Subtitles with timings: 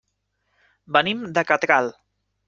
[0.97, 1.91] Venim de Catral.